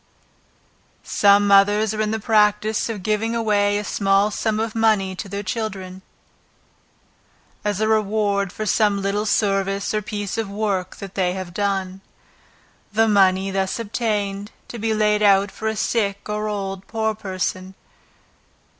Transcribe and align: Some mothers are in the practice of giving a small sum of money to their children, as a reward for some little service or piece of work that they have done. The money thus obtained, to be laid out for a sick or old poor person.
Some 1.03 1.45
mothers 1.45 1.93
are 1.93 2.01
in 2.01 2.09
the 2.09 2.19
practice 2.19 2.89
of 2.89 3.03
giving 3.03 3.35
a 3.35 3.83
small 3.83 4.31
sum 4.31 4.59
of 4.59 4.73
money 4.73 5.13
to 5.15 5.29
their 5.29 5.43
children, 5.43 6.01
as 7.63 7.79
a 7.79 7.87
reward 7.87 8.51
for 8.51 8.65
some 8.65 8.99
little 8.99 9.27
service 9.27 9.93
or 9.93 10.01
piece 10.01 10.39
of 10.39 10.49
work 10.49 10.95
that 10.95 11.13
they 11.13 11.33
have 11.33 11.53
done. 11.53 12.01
The 12.91 13.07
money 13.07 13.51
thus 13.51 13.77
obtained, 13.77 14.49
to 14.69 14.79
be 14.79 14.91
laid 14.95 15.21
out 15.21 15.51
for 15.51 15.67
a 15.67 15.75
sick 15.75 16.27
or 16.27 16.47
old 16.47 16.87
poor 16.87 17.13
person. 17.13 17.75